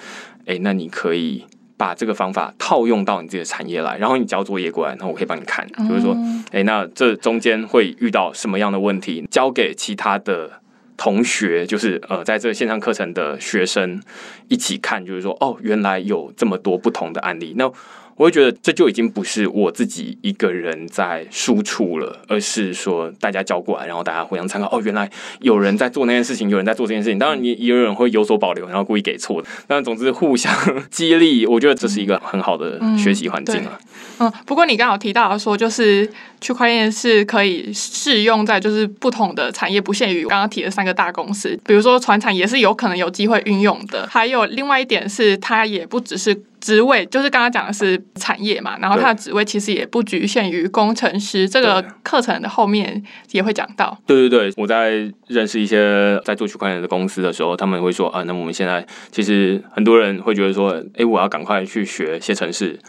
[0.46, 1.44] 哎、那你可以
[1.76, 6.16] 把这个方法套用到你自己的产业来，然后你交作业过来，然后我可以帮你看，就是说，
[6.52, 10.62] 哎、那这中间会遇到什么样的问题，交给其他的。
[11.02, 14.04] 同学就是呃，在这个线上课程的学生
[14.50, 17.54] 一起看，就是说哦，原来有这么多不同的案例。
[17.56, 17.72] 那
[18.20, 24.68] 我会觉得这就已经不是我自己一个人在输出了，而是说大家交过来，然后大家互相参考。
[24.68, 25.10] 哦，原来
[25.40, 27.18] 有人在做那件事情，有人在做这件事情。
[27.18, 29.48] 当然，你也有人会有所保留，然后故意给错的。
[29.68, 30.54] 但总之，互相
[30.92, 33.80] 激励，我觉得这是一个很好的学习环境啊。
[34.20, 36.12] 嗯，不过你刚好提到说，就是
[36.42, 41.58] 区块链是可以适用在就是不同的产业，不限于刚刚提的三个大公司。
[41.66, 44.06] 比如说，船厂也是有可能有机会运用的。
[44.12, 51.48] 还有另外一点是，它也不只是职位，就是刚刚讲的是产业嘛，然后它的职位其实也不局限于工程师。
[51.48, 53.98] 这个课程的后面也会讲到。
[54.06, 62.80] 对对对，我在认识一些在做区块链的公司的时候，他们会说啊，那我们现在其实很多人会觉得说，哎，我要赶快去学些程式。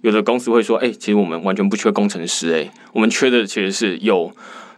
[0.00, 4.30] 有的公司会说：“哎，其实我们完全不缺工程师，哎，我们缺的其实是有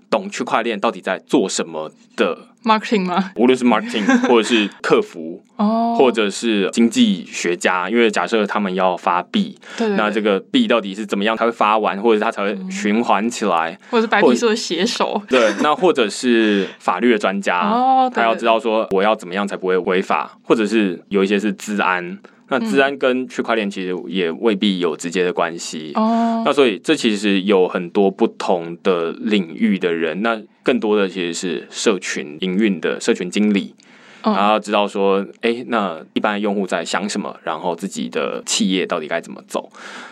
[0.08, 3.32] 懂区块链到底在做什么的 marketing 吗？
[3.36, 22.18] 无论是 marketing 或者是客服，哦，或者是经济学家，因为假设他们要发币，那这个币到底是怎么样才会发完，或者它才会循环起来，或者是白皮书的写手， 对，那或者是法律的专家，哦，他要知道说我要怎么样才不会违法，或者是有一些是治安。”
[22.50, 26.42] 那治安跟区块链其实也未必有直接的关系哦。
[26.44, 33.74] 那所以这其实有很多不同的领域的人，那更多的其实是社群营运的社群经理，
[34.22, 39.70] 然后知道说，哎，那一般用户在想什么，然后自己的企业到底该怎么走。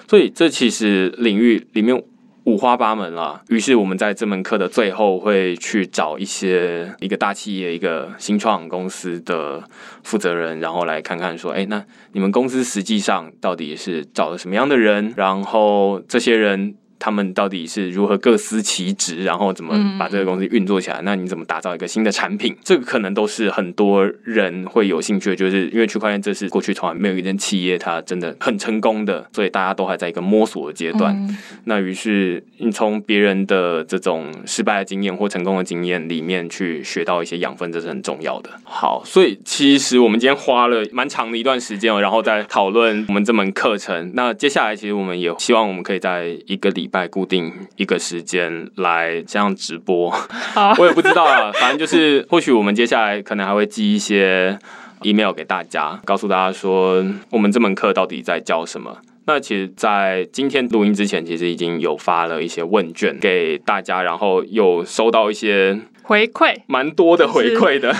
[0.08, 2.02] 所以这其实领域里面。
[2.48, 9.62] 五花八门了，于是我们在这门课的最后会去找一些一个大企业、一个新创公司的
[10.02, 15.12] 负责人，然后来看看说，哎，那你们公司实际上到底是找了什么样的人？
[15.14, 16.74] 然后这些人。
[16.98, 21.00] 他们到底是如何各司其职，然后怎么把这个公司运作起来？
[21.02, 22.56] 那你怎么打造一个新的产品？
[22.64, 31.16] 这个可能都是很多人会有兴趣的，就是因为区块链这是过去从来没有一间企业它真的很成功的，所以大家都还在一个摸索的阶段。
[31.64, 38.50] 那于是你从别人的这种失败的经验或成功的经验里面去学到一些养分，这是很重要的。
[38.64, 44.10] 好，所以其实我们今天花了蛮长的一段时间哦，然后再讨论我们这门课程。
[44.14, 46.87] 那接下来其实我们也希望我们可以在一个礼。
[46.88, 50.12] 拜固定一个时间来这样直播，
[50.78, 54.58] 我也不知道啊，反正就是或许我们接下来可能还会寄一些
[55.02, 58.98] email 给大家，告诉大家说我们这门课到底在教什么。
[59.26, 65.78] 那其实，在今天录音之前，其实已经有发了一些问卷给大家，然后有收到一些。
[66.08, 67.94] 回馈蛮多的回馈的，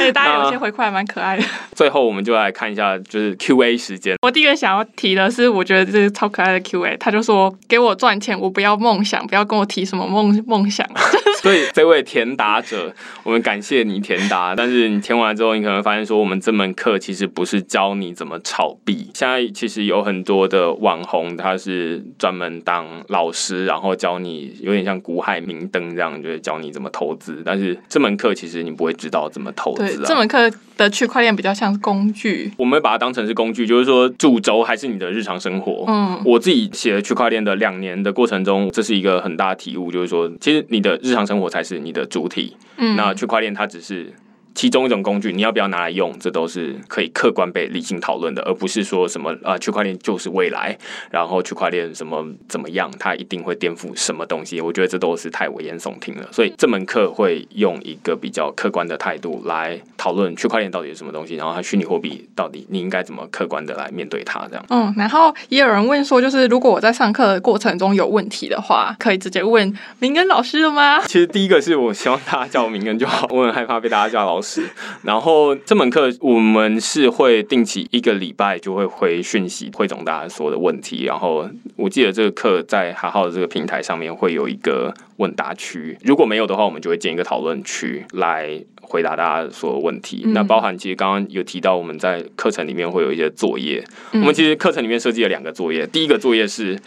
[0.00, 1.44] 哎，大家有些回馈还蛮可爱的。
[1.74, 4.16] 最后，我们就来看一下，就是 Q A 时间。
[4.22, 6.96] 我第一个想要提的是，我觉得这是超可爱的 Q A。
[6.96, 10.88] 他就说：“给我赚钱，我不要梦想，不要跟我提什么梦梦想。
[11.42, 14.54] ”所以，这位填答者，我们感谢你填答。
[14.56, 19.10] 但是你填完之后，你可能发现说，我们这门课其实不是教你怎么炒币。
[19.12, 27.25] 现在其实有很多的网红，他是专门当老师，然后教你，有点像古海明灯这样，就是教你怎么投资。
[27.44, 30.02] 但是这门课其实你不会知道怎么投资。
[30.04, 35.84] 这门课的区块链比较像工具，我们把它当成是工具，就是说主轴还是你的日常生活。
[35.88, 42.56] 嗯，我自己写区块链的两年的过程中，这是一个很大的体悟，就是说其实你的日常生活才是你的主体。
[42.76, 44.12] 嗯，那区块链它只是。
[44.56, 50.76] 其中一种工具，你要不要拿来用，这都是可以客观被理性讨论的，而不是说什么啊，区块链就是未来，
[51.10, 54.58] 然后区块链什么怎么样，它一定会颠覆什么东西。
[54.62, 56.26] 我觉得这都是太危言耸听了。
[56.32, 64.64] 所以这门课会用一个比较客观的态度来讨论区块链到底是什么东西，然后它虚拟货币到底你应该怎么客观的来面对它，这样。
[64.68, 71.00] 嗯，然后也有人问说，就是如果我在上课的过程中有问题的话，可以直接问明根老师了吗？
[71.00, 74.62] 其实第一个是我希望大家叫我明根就好，我很害怕被大家叫老师。
[75.02, 81.02] 然后这门课我们是会定期一个礼拜就会回讯息汇总大家所有的问题。
[81.02, 90.22] 然后我记得这个课在哈浩的这个平台上面会有一个问答区，如果没有的话，我们就会建一个讨论区来回答大家所有问题。
[90.28, 96.78] 那包含其实刚刚有提到我们在课程里面会有一些作业，我们其实课程里面设计了两个作业，第一个作业是。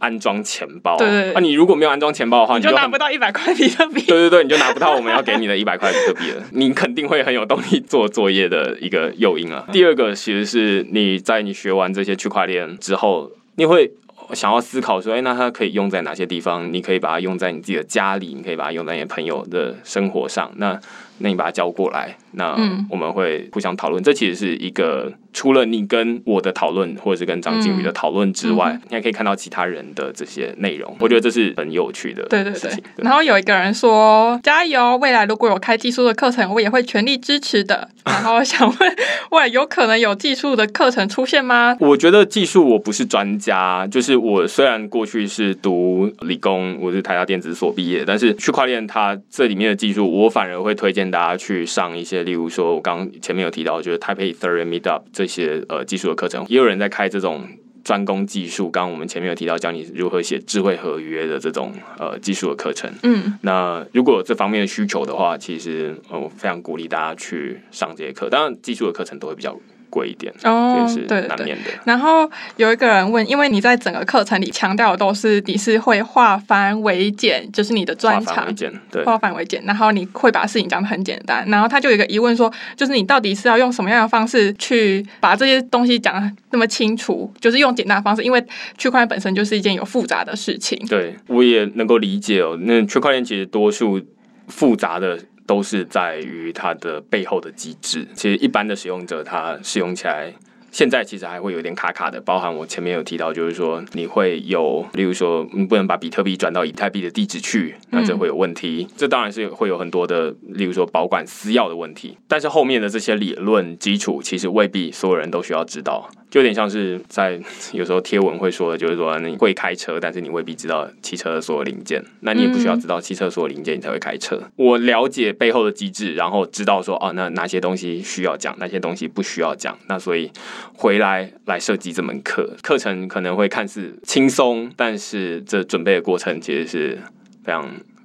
[0.00, 4.02] 安装钱包，对那你如果没有安装钱包的话，你就拿不到一百块比特币。
[4.04, 6.42] 对对对，你就拿不到我们要给你的一百块比特币了。
[6.52, 9.66] 你肯定会很有动力做作业的一个诱因啊。
[9.72, 13.90] 第二个其实是你在你学完这些区块链之后，你会
[14.34, 16.70] 想要思考说，哎，那它可以用在哪些地方？
[16.70, 20.52] 你可以把它用在你自己的家里，你可以把它用在你朋友的生活上。
[20.56, 20.78] 那
[21.18, 24.02] 那你把它交过来，那嗯我们会互相讨论。
[24.02, 30.96] 这其实是一个除了你跟我的讨论，或者是跟张靖宇的讨论之外，嗯你还可以看到其他人的这些内容。
[31.00, 37.88] 我觉得这是很有趣的对对对然后有一个人说加油，未来如果有开技术的课程，我也会全力支持的。
[38.04, 38.96] 然后想问，
[39.30, 41.74] 未来有可能有技术的课程出现吗？
[41.80, 57.46] 我觉得技术我不是专家，就是我虽然过去是读理工，我是台大电子所毕业，但是区块链它这里面的技术，我反而会推荐大家去上一些，例如说我刚刚前面有提到，就是 Taipei Ethereum Meetup 这些呃技术的课程，也有人在开这种。
[57.84, 62.90] 专攻技术，刚刚我们前面有提到教你如何写智慧合约的这种呃技术的课程。
[63.02, 68.30] 嗯，那如果有这方面的需求的话，其实呃我非常鼓励大家去上这些课。
[68.30, 69.54] 当然，技术的课程都会比较
[69.94, 71.28] 贵一点，哦这也是对对对。
[71.28, 71.70] 难免的。
[71.84, 78.52] 然后有一个人问，因为你在整个课程里强调的都是你是会化繁为简，就是你的专长化繁为。
[78.52, 87.32] 简，对，化繁为简，然后你会把事情讲的很简单，然后他就有一个疑问说，就是你到底是要用什么样的方式去把这些东西讲得那么清楚？
[87.40, 88.44] 就是用简单的方式，因为
[88.76, 90.78] 区块链本身就是一件有复杂的事情。
[90.88, 92.58] 对，我也能够理解哦。
[92.62, 94.00] 那区块链其实多数
[94.48, 98.06] 复杂的都是在于它的背后的机制。
[98.14, 100.34] 其实一般的使用者他使用起来。
[100.70, 108.88] 现在其实还会有点卡卡的，包含我前面有提到，就是说你会有，例如说你不能把比特币转到以太币的地址去，那这会有问题。
[108.96, 112.18] 这当然是会有很多的，例如说保管私钥的问题。
[112.26, 116.10] 但是后面的这些理论基础，其实未必所有人都需要知道。
[116.34, 117.40] 就有点像是在
[117.72, 124.42] 有时候贴文会说的，就是说你会开车，但是你未必知道汽车的所有零件，那你也不需要知道汽车所有零件，你才会开车。
[124.56, 129.78] 我了解背后的机制，然后知道说哦，那哪些东西需要讲，哪些东西不需要讲。
[129.86, 130.28] 那所以
[130.76, 136.98] 回来来设计这门课，课程可能会看似轻松，但是这准备的过程其实是
[137.44, 137.64] 非常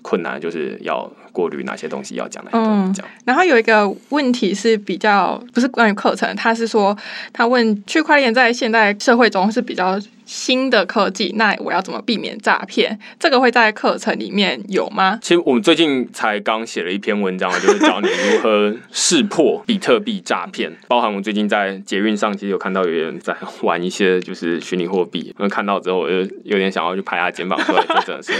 [0.10, 3.06] 困难，就是要过滤哪些东西要讲，哪些东西不讲。
[3.26, 6.98] 然后有一个问题是比较不是关于课程，他是说
[7.32, 12.98] 他问区块链在现代社会中是比较新的科技，那我要怎么避免诈骗？
[13.20, 15.20] 这个会在课程里面有吗？
[15.22, 20.76] 其实我们最近才刚写了一篇文章，就是教你如何识破比特币诈骗。
[20.88, 28.34] 包含我最近在捷运上，其实有看到有人在玩一些就是虚拟货币，那看到之后我就有点想要去拍他肩膀，说这真的是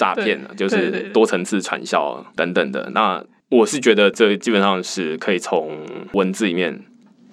[0.00, 2.90] 诈骗了，就是多层次传销等等的。
[2.94, 5.70] 那我是觉得这基本上是可以从
[6.12, 6.80] 文字里面。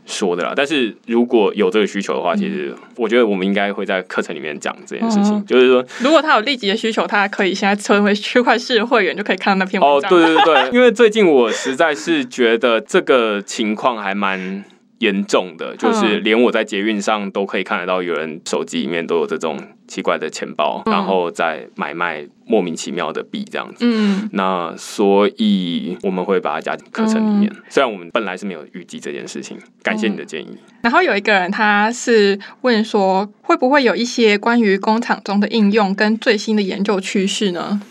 [0.09, 10.09] 说的啦，但是如果有这个需求的话，其实我觉得我们应该会在课程里面讲这件事情，嗯就是说如果他有立即的需求，他可以现在成为区块市会员，就可以看到那篇文哦，章。
[10.09, 14.63] 对对对，因为最近我实在是觉得这个情况还蛮
[14.99, 23.85] 严重的，就是连我在捷运上都可以看得到有人手机里面都有这种奇怪的钱包，嗯然后在买卖莫名其妙的币这样子。
[23.85, 30.57] 嗯，那所以我们会把它加进课程里面，虽然我们本来是没有预计这件事情，感谢你的建议。
[30.81, 37.81] 然后有一个人他是问说，会不会有一些关于工厂中的应用跟最新的研究趋势呢？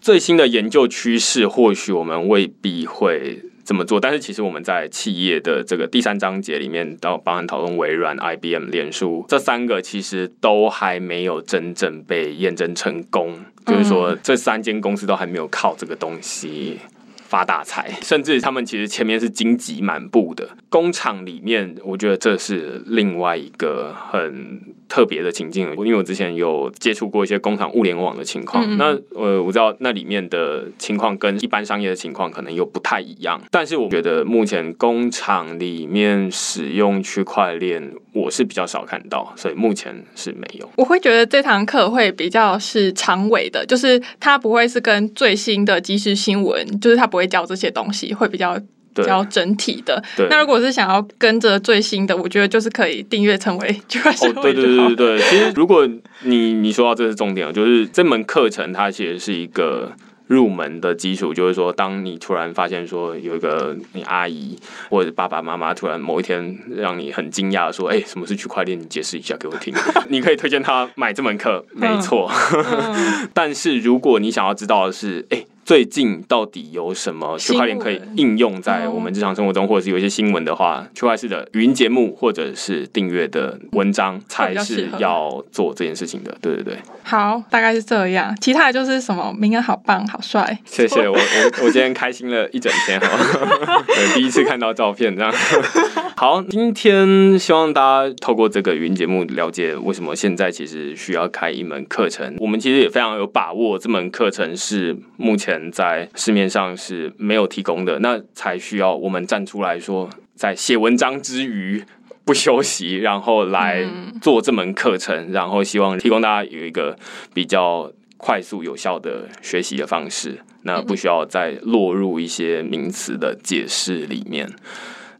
[0.00, 13.38] 最新的研究趋势，或许我们未必会这么做，但是其实我们在企业的这个第三章节里面，到包含讨论微软、IBM、脸书这三个，其实都还没有真正被验证成功。
[13.64, 16.80] 就是说，这三间公司都还没有靠这个东西。
[17.28, 24.60] 发大财，甚至他们其实前面是荆棘满布的工厂里面，我觉得这是另外一个很
[24.90, 25.70] 特别的情境。
[25.78, 33.40] 因为我之前有接触过一些工厂物联网的情况，嗯嗯那呃，我知道那里面的情况跟一般商业的情况可能又不太一样。
[33.50, 40.68] 但是我觉得目前工厂里面使用区块链，我是比较少看到，所以目前是没有。
[40.76, 48.60] 我会觉得这堂课会比较是长尾的，就是它不会是跟最新的即时新闻，就是它不会教这些东西，会比较
[48.94, 50.02] 比对较整体的。
[50.28, 53.68] 那如果是想要跟着最新的，我觉得就是可以订阅成为
[54.22, 54.64] 哦，对对。
[54.64, 55.88] 对对对，其实如果
[56.22, 59.92] 你你说到这是重点，就是这门课程它其实是一个。
[60.30, 64.56] 入门的基础就是说，当你突然发现说有一个你阿姨
[64.88, 68.78] 或者爸爸妈妈突然某一天让你很惊讶的说，哎、什么是区块链？
[68.78, 69.74] 你解释一下给我听。
[70.08, 72.30] 你可以推荐他买这门课，没错。
[72.54, 86.36] 嗯 但是如果你想要知道的是，哎、最近到底有什么区块链可以应用在我们日常生活中，或者是有一些新闻的话，区块式的语音节目或者是订阅的文章才是要做这件事情的。
[86.42, 88.36] 对对对，好，大概是这样。
[88.40, 90.58] 其他的就是什么，明恩好棒，好帅。
[90.64, 91.14] 谢谢我
[91.62, 93.06] 我我今天开心了一整天哈，
[93.86, 95.32] 对，第一次看到照片这样。
[96.18, 102.34] 好，今天希望大家透过这个语音节目了解为什么现在其实需要开一门课程。
[102.40, 111.84] 我们其实也非常有把握，这门课程是目前前在市面上是没有提供的，那才需要我们站出来说，在写文章之余
[112.24, 113.84] 不休息，然后来
[114.22, 116.96] 做这门课程，然后希望提供大家有一个
[117.34, 124.48] 比较快速有效的学习的方式，那不需要再落入一些名词的解释里面。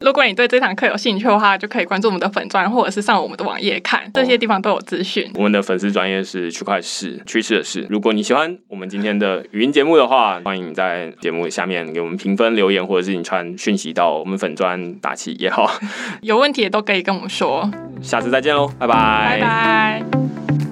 [0.01, 5.29] 如果你对这堂课有兴趣的话，就可以关注我们的粉专，或者是上我们的网页看，这些地方都有资讯。
[5.35, 7.85] 我们的粉丝专业是区块市趋势的事。
[7.89, 15.71] 如果你喜欢我们今天的语音节目的话，欢迎你在节目下面给我们评分留言，或者是你传讯息到我们粉专打气也好。
[16.21, 17.69] 有问题也都可以跟我们说。
[18.01, 20.70] 下次再见喽，拜拜，拜拜。